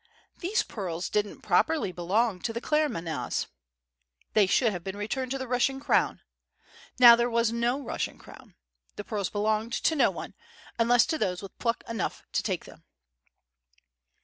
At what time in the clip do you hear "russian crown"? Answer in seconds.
5.47-6.21, 7.79-8.55